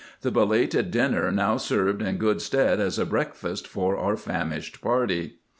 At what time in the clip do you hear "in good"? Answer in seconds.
2.01-2.41